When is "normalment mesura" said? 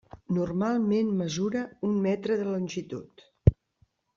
0.35-1.61